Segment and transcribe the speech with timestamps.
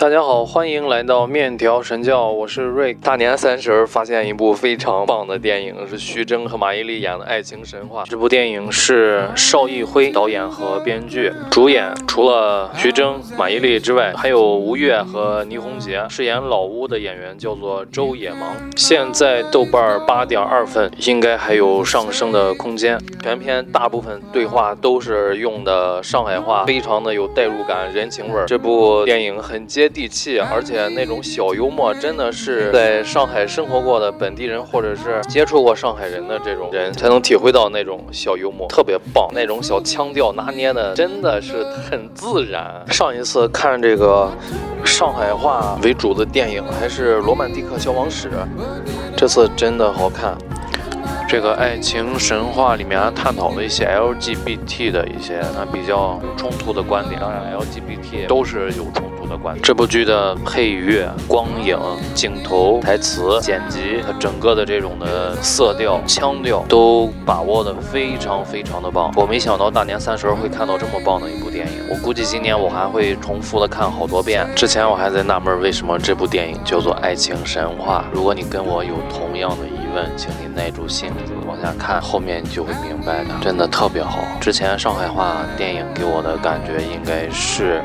[0.00, 2.94] 大家好，欢迎来到面条神教，我是瑞。
[2.94, 8.02] 大年三十发现一部非常棒的电影，是徐峥和马伊琍演的爱情神话。
[8.08, 16.02] 这部电影是邵艺辉导演和编剧，主演除了徐峥、马伊琍之外，还有吴越和倪虹洁。
[16.08, 18.56] 饰演老屋的演员叫做周野芒。
[18.78, 22.98] 现在豆瓣八点二分，应该还有上升的空间。
[23.22, 28.46] 全片大部分对话都是用的上海话，非常的有代入感、人情味儿。
[28.46, 29.89] 这部电影很接。
[29.90, 39.28] 地气，而且那种小幽默，真的是在上海生活过的本地人，或者是接触过上海人的这种人，才能体会到那种小幽默，特别棒。
[39.32, 42.82] 那种小腔调拿捏的真的是很自然。
[42.88, 44.30] 上一次看这个
[44.84, 48.28] 上海话为主的电影还是《罗曼蒂克消亡史》，
[49.16, 50.36] 这次真的好看。
[51.28, 59.56] 这个爱情神话里面探讨了一些 LGBT 的一些啊比较冲突的观点，当然 LGBT 都是有冲突的观。
[59.62, 61.78] 这部剧的配乐、光影、
[62.14, 69.10] 镜头、台词、剪辑，它整个的这种的色调、腔调都把握的非常非常的棒。
[69.16, 74.46] 我没想到大年三十会看到这么棒的一部电影，我估计今年我还会重复的看好多遍。
[74.54, 78.04] 之前我还在纳闷为什么这部电影叫做爱情神话。
[78.12, 81.08] 如果你跟我有同样的疑问，请你耐住性。
[81.24, 84.24] 子下看，后面你就会明白的，真的特别好。
[84.40, 87.82] 之前上海话电影给我的感觉应该是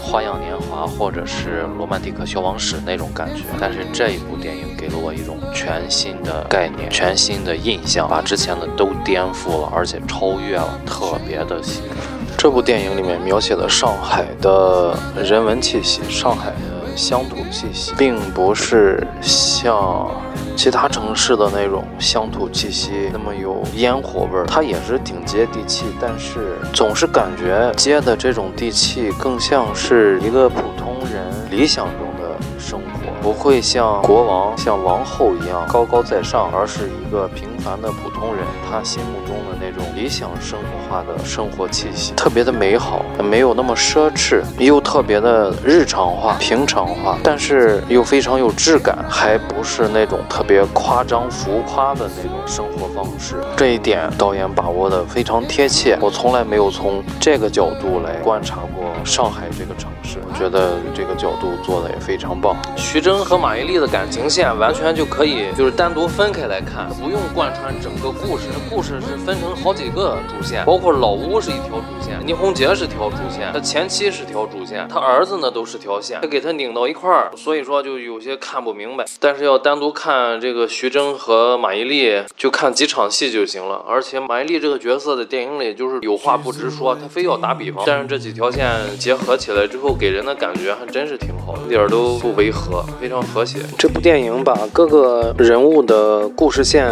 [0.02, 11.96] 《花样年华》或者是《罗曼蒂克消亡史》那种感觉，但是这一部电影给了我一种全新的概念、全新的印象，把之前的都颠覆了，而且超越了，特别的喜欢。
[12.38, 20.08] 这部电影里面描写的上海的人文气息，上海的乡土气息，并不是像。
[20.56, 50.46] 其他城市的那种乡土气息，那么有烟火味儿，它也是挺接地气，但是总是感觉接的这种地气更像是一个普通人理想中的生活，不会像国王、像王后一样高高在上，而是一个平凡的普通人，他心目中的那种理想生活化的生活气息，特别的美好，没有那么奢侈，又特别的日常化、平常化，但是又非常有质感，还不是那种特。
[50.46, 55.98] 别夸张浮夸的那种生活方式，这一点导演把握的非常贴切。
[56.00, 62.54] 我从来没有从这个角度来观察过上海这个城市，我觉得这个角度做的也非常棒。
[62.76, 68.44] 徐峥和马伊琍的感情线完全就可以就是单独分开来看，不用贯穿整个故事。
[68.70, 79.04] 故事是分成好几个主线，包括老吴是一条主线，倪虹洁是条主线，他前妻是条主线，他儿子呢都是条线，他给他拧到一块儿，所以说就有些看不明白。
[79.18, 80.36] 但是要单独看。
[80.38, 87.82] 这个徐峥和马伊琍就看几场戏就行了，而且马伊琍这个角色在电影里就是有话不直说，他非要打比方。
[87.86, 88.68] 但是这几条线
[88.98, 93.58] 结合起来之后，给人的感觉还真是挺好，一点都不违和，非常和谐。
[93.78, 96.86] 这部电影把各个人物的故事线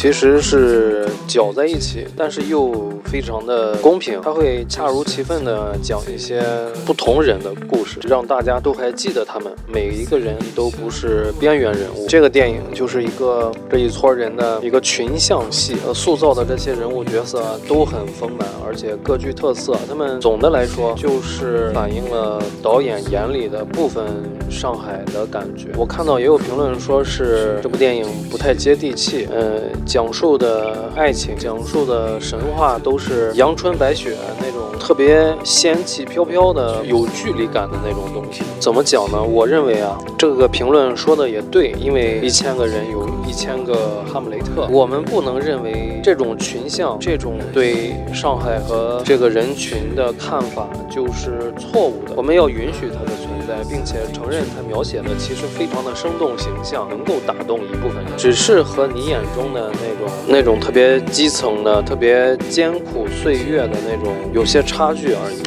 [0.00, 2.72] 其实是搅在一起，但是又
[3.06, 6.40] 非常的公平，他会恰如其分的讲一些
[6.86, 12.06] 不同人的故事，让大家都还记得他们，每一个人都不是边缘人物。
[12.06, 12.58] 这个电影。
[12.72, 19.76] 就是一个这一撮人的一个群像戏，呃，塑造的这些人物角色都很丰满，而且各具特色。
[19.88, 24.04] 他们总的来说就是反映了导演眼里的部分
[24.48, 25.70] 上海的感觉。
[25.76, 38.42] 我看到也有评论说是这部电影不太接地气，呃，讲述的爱情、讲述的神话都是阳春白雪那种特别仙气飘飘的、有距离感的那种东西。
[38.60, 39.20] 怎么讲呢？
[39.20, 42.68] 我认为啊，这个评论说的也对，因为一千个。
[42.68, 52.12] 人有一千个哈姆雷特，我们不能认为这种群像、这种对上海和这个人群的看法就是错误的。
[52.14, 53.37] 我们要允许它的存在，
[53.68, 58.16] 并且承认他描写的其实非常的生动形象，能够打动一部分人。
[58.16, 65.42] 只是和你眼中的那种、那种特别基层的、特别艰苦岁月的那种有些差距而已。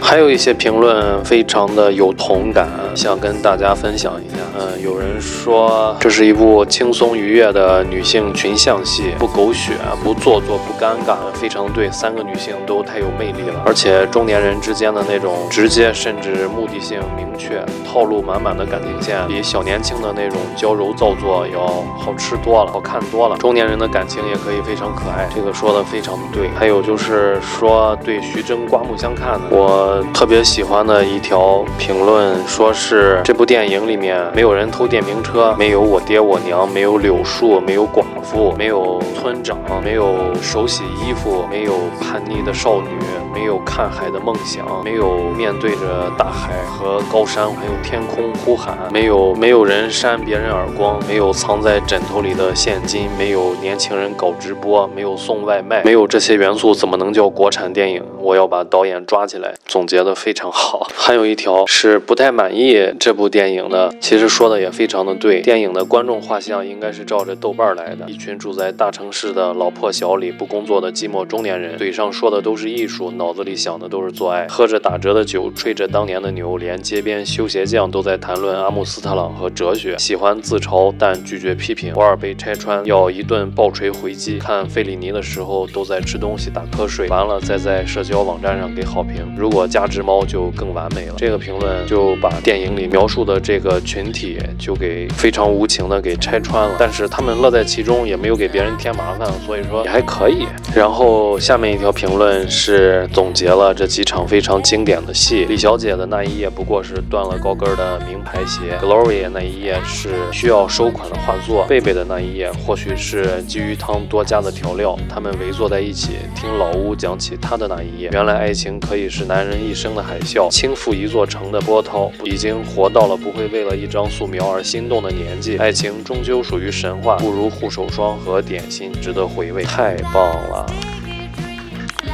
[0.00, 4.36] 还有一些评论非常的有同感，想跟大家分享一下。
[4.58, 9.72] 嗯，有人说这是一部轻松愉悦的女性群像戏，不狗血，
[10.04, 13.62] 不做作，不尴尬，非常对，三个女性都太有魅力了。
[13.64, 21.66] 而且中年人之间的那种直接甚至目的性明确、套路满满的感情线，比小年轻的那种娇柔造作要
[21.98, 23.36] 好吃多了，好看多了。
[23.38, 26.48] 中年人的感情也可以非常可爱，这个说的非常对。
[26.58, 30.02] 还有就是说对徐峥刮目相看的，我。
[30.12, 42.88] 特别喜欢的一条评论说是是这部电影里面没有人偷电瓶车，没有我爹我娘，没有柳树，没有寡妇，没有村长，没有手洗衣服，没有叛逆的少女，
[43.32, 58.02] 没有看海的梦想，没有面对着大海和高山还有天空呼喊，没有没有人扇别人耳光，没有藏在枕头里的现金，没有年轻人搞直播，没有送外卖，没有这些元素怎么能叫国产电影？
[58.18, 60.88] 我要把导演抓起来，总结的非常好。
[60.96, 65.40] 还有一条是不太满意这部电影呢，其实说的也非常的对。
[65.42, 91.14] 电影的观众画像应该是照着豆瓣来的，一群住在大城市的老破小里不工作的寂寞中年人，嘴上说的都是艺术，脑子里想的都是做爱，喝着打折的酒，吹着当年的牛，连街边修鞋匠都在谈论阿姆斯特朗和哲学，喜欢自嘲但拒绝批评，偶尔被拆穿要一顿暴锤回击，看费里尼的时候都在吃东西打瞌睡，完了再在社交网站上给好评，如果加只猫就更完美了。
[91.16, 100.46] 这个评论就把电影里描述的这个群体就给非常无情的给拆穿了，但是他们乐在其中，也没有给别人添麻烦，所以说也还可以。
[100.74, 105.44] 然后下面一条评论是总结了这几场非常经典的戏。
[105.46, 114.98] 李小姐的那一页不过是断了高跟的名牌鞋，Gloria 那一页是需要收款的画作，贝贝的那一页或许是鲫鱼汤多加的调料。
[115.08, 118.10] 他们围坐在一起，听老屋讲起他的那一页。
[118.12, 122.10] 原来爱情可以是男人一生的海啸，倾覆一座城的波涛。
[122.24, 129.62] 已经经活到了不会为了一张素描而心动的年纪，爱情终究属于神话，不如护手霜和点心值得回味。
[129.64, 130.66] 太棒了！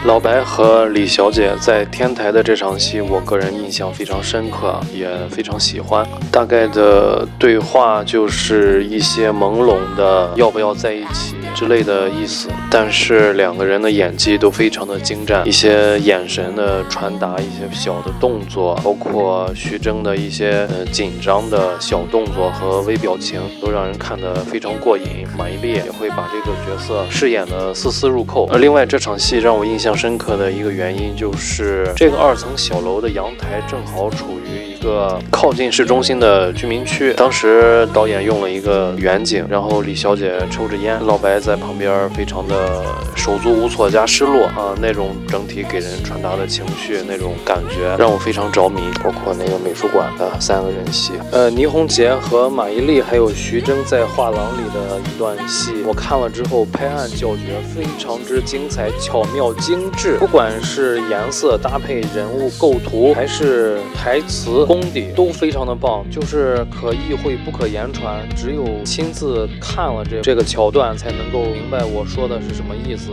[0.04, 6.06] 老白和李小姐在天台的这场戏，我个人印象非常深刻，也非常喜欢。
[6.30, 25.26] 大概的对话就是一些朦胧的“要不要在一起”之类的意思，但是两个人的演技都非常的精湛，一些眼神的传达，一些小的动作，包括徐峥的一些呃紧张的小动作和微表情，都让人看得非常过瘾。
[25.36, 28.46] 马伊琍也会把这个角色饰演的丝丝入扣。
[28.52, 37.12] 而另外这场戏让我印象深刻的一个原因，就是这个二层小楼的阳台正好处于一个靠近市中心的居民区。
[37.14, 42.84] 当时导演用了一个远景，然后李小姐抽着烟，老白在旁边非常的
[43.14, 48.80] 手足无措加失落啊，那种整体给人传达的情绪，那种感觉让我非常着迷。
[49.02, 60.16] 包括那个美术馆的三个人戏，呃，倪虹洁和马伊琍还有徐峥在画廊里的一段戏，我看了之后拍案叫绝，非常之精彩、巧妙、精致。
[60.18, 73.12] 不管是颜色搭配、人物构图，还是台词功底，都非常的棒，就是可意会不可言传，只有亲自看了这这个桥段，才能够明白我说的是什么意思。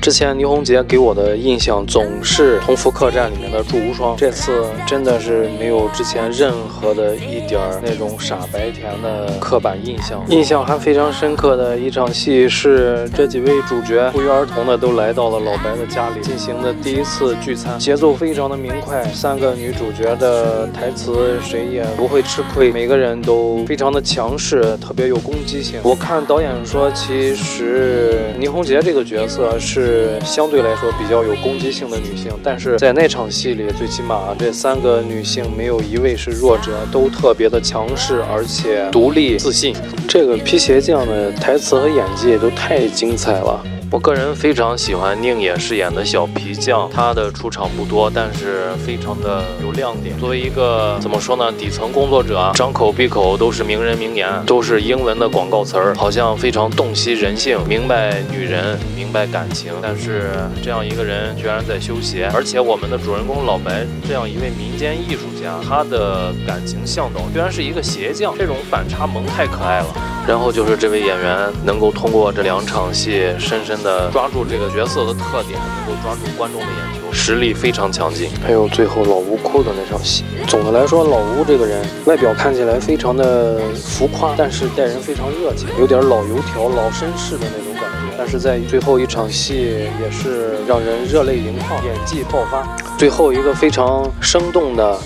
[0.00, 10.24] 之前倪虹洁给我的印象总是《同福客栈》里面的祝无双，这次真的是没有之前任何的一点儿那种傻白甜的刻板印象。
[10.28, 25.78] 印象还非常深刻的一场戏是这几位主角不约而同的都来到了老白的家里进行的第一次聚餐，节奏非常的明快，三个女主角的台词谁也不会吃亏，每个人都非常的强势，特别有攻击性。
[25.82, 29.89] 我看导演说，其实倪虹洁这个角色是。
[29.90, 39.74] 是相对来说比较有攻击性的女性，但是在那场戏里，最起码这三个女性没有一位是弱者，都特别的强势，而且独立自信。
[40.08, 43.60] 这个皮鞋匠的台词和演技都太精彩了。
[43.92, 50.16] 我个人非常喜欢宁野饰演的小皮匠，他的出场不多，但是非常的有亮点。
[50.16, 59.72] 作为一个怎么说呢，底层工作者，张口闭口都是名人名言，都是英文的广告词儿，好像非常洞悉人性，明白女人，明白感情。
[59.82, 60.30] 但是
[60.62, 69.86] 这样一个人居然在修鞋，而且我们的主人公老白这样一位民间艺术家，他的感情向导居然是一个鞋匠，这种反差萌太可爱了。
[70.28, 73.80] 然后就是这位演员能够通过这两场戏，深深。
[73.80, 78.28] 的抓住这个角色的特点，能够抓住观众的眼球，实力非常强劲。
[78.44, 80.22] 还有最后老吴哭的那场戏。
[80.46, 88.14] 总的来说，老吴这个人外表看起来非常的浮夸，但是待人非常热情，有点老油条、老绅士的那种感觉。
[88.18, 92.76] 但是在最后一场戏，也是让人热泪盈眶，演技爆发。
[92.98, 94.98] 最后一个非常生动的。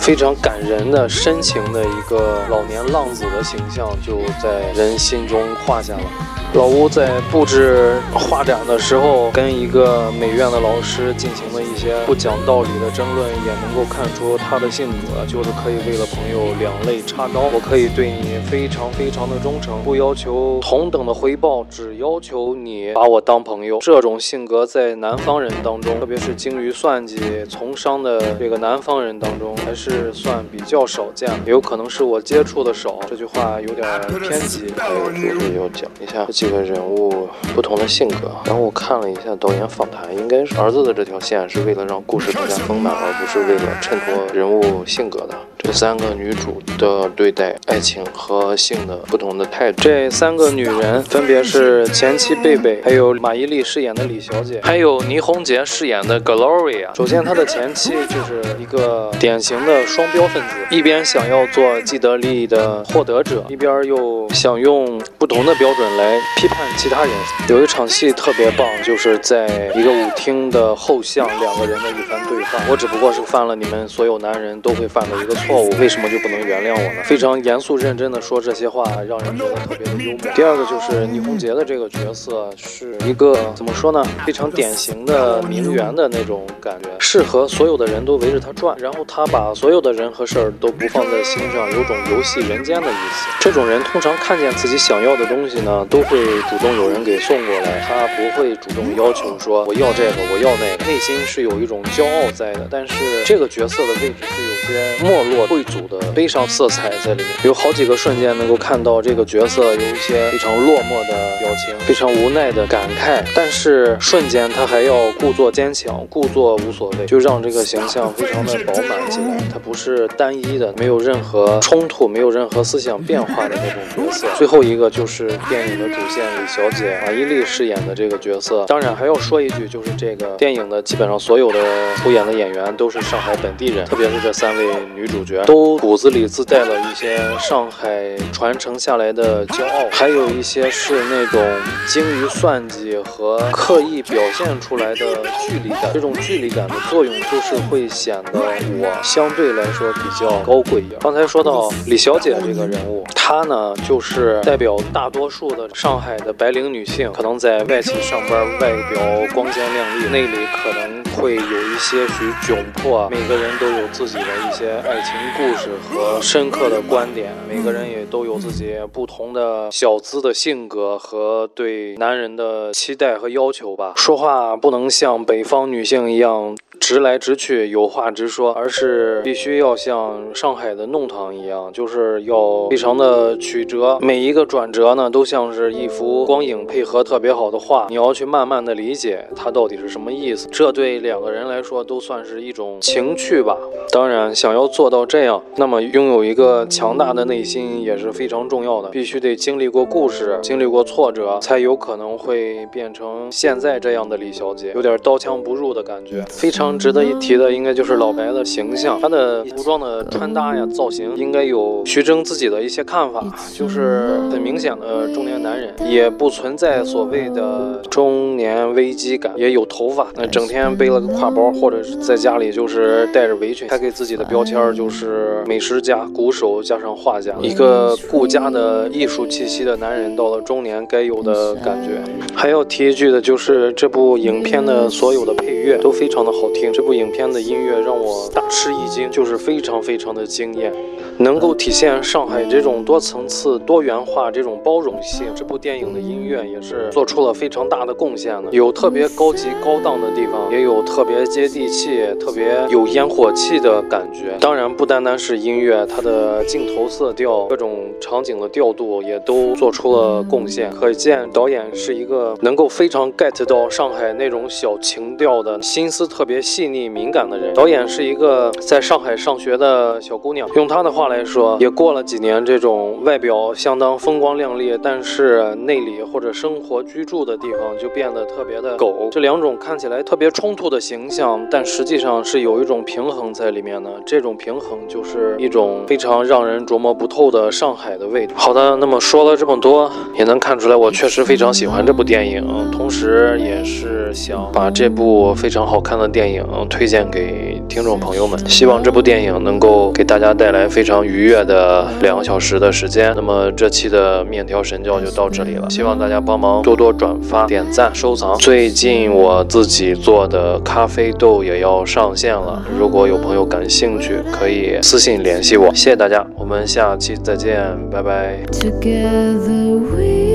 [0.00, 6.39] 非常感人的、深情的一个老年浪子的形象，就在人心中画下了。
[6.52, 17.42] 老吴在布置画展的时候，跟一个美院的老师进行了一些不讲道理的争论，也能够看出他的性格，就是可以为了朋友两肋插刀。
[17.54, 23.78] 我可以对你非常非常的忠诚，不要求同等的回报，只要求你把我当朋友。
[23.80, 30.10] 这种性格在南方人当中，特别是精于算计、从商的这个南方人当中，还是。
[30.12, 32.98] 算比较少见，也有可能是我接触的少。
[33.08, 33.86] 这句话有点
[34.20, 34.66] 偏激。
[34.76, 38.32] 还有就是要讲一下几个人物不同的性格。
[38.46, 45.34] 然后我看了一下导演访谈，应该是儿子的这条线是为了让故事更加丰满，而不是为了衬托人物性格的。
[45.62, 49.82] 这三个女主的对待爱情和性的不同的态度。
[49.82, 56.94] 这三个女人分别是前妻贝贝，还有马伊琍饰演的李小姐，还有倪虹洁饰演的 Gloria。
[56.96, 67.10] 首先，她的前妻就是一个典型的双标分子，一边想要做既得利益的获得者，一边又想用不同的标准来批判其他人。
[67.48, 72.58] 有一场戏特别棒，就是在一个舞厅的后巷，两个人的一番对话。
[72.68, 75.49] 我只不过是犯了你们所有男人都会犯的一个错。
[75.50, 77.02] 错误为什么就不能原谅我呢？
[77.04, 80.32] 非常严肃认真的说这些话，让人觉得特别的幽默。
[80.34, 84.04] 第二个就是倪虹洁的这个角色是一个怎么说呢？
[84.24, 88.76] 非常典型的名媛的那种感觉，适合所有的人都围着她转。
[88.78, 93.28] 然后她把所有的人和事儿都不放在心上，有种游戏人间的意思。
[93.40, 102.68] 这种人通常看见自己想要的东西呢，都会主动有人给送过来，他不会主动要求说我要这个我要那个，内心是有一种骄傲在的。
[102.70, 105.39] 但是这个角色的位置是有些没落。
[105.46, 113.22] 贵族的悲伤色彩在里面，有好几个瞬间能够看到这个角色有一些非常落寞的表情，非常无奈的感慨。
[113.34, 119.38] 但是瞬间他还要故作坚强，故作无所谓，就让这个形象非常的饱满起来。
[119.52, 124.26] 他不是单一的，没有任何冲突，没有任何思想变化的那种角色。
[124.36, 128.64] 最后一个就是电影的主线李小姐马伊琍饰演的这个角色。
[128.66, 131.58] 当然还要说一句，就是这个电影的基本上所有的
[131.96, 135.29] 出演的演员都是上海本地人，特别是这三位女主角。
[135.46, 141.42] 都骨子里自带了一些上海传承下来的骄傲，还有一些是那种
[141.86, 145.90] 精于算计和刻意表现出来的距离感。
[145.92, 151.00] 这种距离感的作用，就是会显得我相对来说比较高贵一点。
[151.00, 159.00] 刚才说到李小姐这个人物，她呢就是代表大多数的上海的白领女性，可能在外企上班，外表
[159.32, 163.08] 光鲜亮丽，内里可能会有一些许窘迫。
[163.08, 165.14] 每个人都有自己的一些爱情。
[165.36, 173.92] 故事和深刻的观点，每个人也都有自己不同的小资的性格和对男人的期待和要求吧。
[173.94, 176.56] 说话不能像北方女性一样。
[176.90, 190.48] 直来直去，有话直说，而是必须要像上海的弄堂一样，就是要非常的曲折，每一个转折呢，都像是一幅光影配合特别好的画，你要去慢慢的理解它到底是什么意思。
[190.50, 193.56] 这对两个人来说都算是一种情趣吧。
[193.92, 206.79] 当然，想要做到这样，那么拥有一个强大的内心也是非常重要的，必须得经历过故事，经历过挫折，才有可能会变成现在这样的李小姐，有点刀枪不入的感觉，非常。
[206.80, 213.22] 值得一提的应该就是老白的形象，他的服装的穿搭呀、造型，应该有徐峥自己的一些看法，
[213.52, 232.02] 就是很明显的中年男人，也不存在所谓的中年危机感，也有头发，那整天背了个挎包，或者是在家里就是带着围裙，他给自己的标签就是美食家、鼓手加上画家，一个顾家的艺术气息的男人，到了中年该有的感觉。
[232.34, 236.69] 还要提一句的就是这部影片的所有的配乐都非常的好听。
[236.72, 240.72] 这部影片的音乐让我大吃一惊，就是非常非常的惊艳。
[241.20, 248.50] 能够体现上海这种多层次、多元化这种包容性，这部电影的音乐也是做出了非常大的贡献的。
[248.52, 254.34] 有特别高级高档的地方，也有特别接地气、特别有烟火气的感觉。
[254.40, 260.70] 当然，不单单是音乐，它的镜头色调、各种场景的调度也都做出了贡献。
[260.70, 267.52] 可见导演是一个能够非常 get 到上海那种小情调的心思特别细腻敏感的人。
[267.52, 271.09] 导演是一个在上海上学的小姑娘，用她的话。
[271.10, 279.08] 来说也过了几年，这种外表相当风光亮丽，但是内里或者生活居住的地方就变得特别的狗。
[279.10, 283.90] 这两种看起来特别冲突的形象，但实际上是有一种平衡在里面的。
[284.06, 288.34] 这种平衡就是一种非常让人琢磨不透的上海的味道。
[288.36, 298.38] 好的，那么说了这么多，也能看出来我确实非常喜欢这部电影，同时也是想把这部非常好看的电影推荐给听众朋友们。
[298.48, 300.89] 希望这部电影能够给大家带来非常。
[300.90, 305.70] 非常愉悦的两个小时的时间，那么这期的面条神教就到这里了。
[305.70, 308.36] 希望大家帮忙多多转发、点赞、收藏。
[308.38, 315.72] 最近我自己做的咖啡豆也要上线了，如果有朋友感兴趣，可以私信联系我。
[315.72, 317.56] 谢谢大家，我们下期再见，
[317.88, 318.40] 拜拜。
[318.50, 320.29] Together we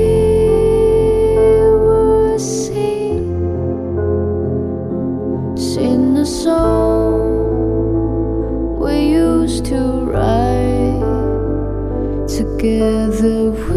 [12.66, 13.75] together